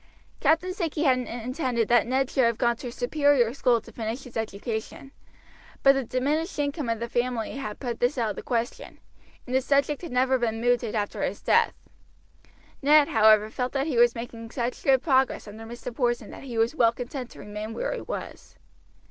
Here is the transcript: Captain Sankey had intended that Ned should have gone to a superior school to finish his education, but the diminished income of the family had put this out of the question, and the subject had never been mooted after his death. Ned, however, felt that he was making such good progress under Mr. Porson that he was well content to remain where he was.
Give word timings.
Captain 0.39 0.73
Sankey 0.73 1.03
had 1.03 1.19
intended 1.19 1.87
that 1.87 2.07
Ned 2.07 2.31
should 2.31 2.45
have 2.45 2.57
gone 2.57 2.75
to 2.77 2.87
a 2.87 2.91
superior 2.91 3.53
school 3.53 3.79
to 3.81 3.91
finish 3.91 4.23
his 4.23 4.35
education, 4.35 5.11
but 5.83 5.91
the 5.93 6.03
diminished 6.03 6.57
income 6.57 6.89
of 6.89 6.99
the 6.99 7.07
family 7.07 7.57
had 7.57 7.79
put 7.79 7.99
this 7.99 8.17
out 8.17 8.31
of 8.31 8.35
the 8.35 8.41
question, 8.41 8.97
and 9.45 9.53
the 9.53 9.61
subject 9.61 10.01
had 10.01 10.11
never 10.11 10.39
been 10.39 10.59
mooted 10.59 10.95
after 10.95 11.21
his 11.21 11.39
death. 11.43 11.73
Ned, 12.81 13.09
however, 13.09 13.51
felt 13.51 13.73
that 13.73 13.85
he 13.85 13.97
was 13.99 14.15
making 14.15 14.49
such 14.49 14.83
good 14.83 15.03
progress 15.03 15.47
under 15.47 15.65
Mr. 15.65 15.93
Porson 15.95 16.31
that 16.31 16.45
he 16.45 16.57
was 16.57 16.73
well 16.75 16.91
content 16.93 17.29
to 17.29 17.37
remain 17.39 17.75
where 17.75 17.93
he 17.93 18.01
was. 18.01 18.55